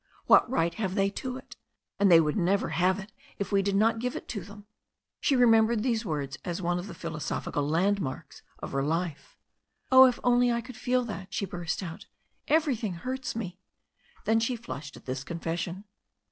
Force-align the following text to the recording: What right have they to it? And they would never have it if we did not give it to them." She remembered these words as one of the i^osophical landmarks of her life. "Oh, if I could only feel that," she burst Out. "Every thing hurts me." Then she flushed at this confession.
What 0.25 0.49
right 0.49 0.73
have 0.73 0.95
they 0.95 1.11
to 1.11 1.37
it? 1.37 1.57
And 1.99 2.11
they 2.11 2.19
would 2.19 2.35
never 2.35 2.69
have 2.69 2.97
it 2.97 3.11
if 3.37 3.51
we 3.51 3.61
did 3.61 3.75
not 3.75 3.99
give 3.99 4.15
it 4.15 4.27
to 4.29 4.41
them." 4.41 4.65
She 5.19 5.35
remembered 5.35 5.83
these 5.83 6.03
words 6.03 6.39
as 6.43 6.59
one 6.59 6.79
of 6.79 6.87
the 6.87 6.95
i^osophical 6.95 7.69
landmarks 7.69 8.41
of 8.57 8.71
her 8.71 8.81
life. 8.81 9.37
"Oh, 9.91 10.05
if 10.05 10.15
I 10.17 10.21
could 10.59 10.73
only 10.73 10.73
feel 10.73 11.03
that," 11.03 11.31
she 11.31 11.45
burst 11.45 11.83
Out. 11.83 12.07
"Every 12.47 12.75
thing 12.75 12.93
hurts 12.95 13.35
me." 13.35 13.59
Then 14.25 14.39
she 14.39 14.55
flushed 14.55 14.97
at 14.97 15.05
this 15.05 15.23
confession. 15.23 15.83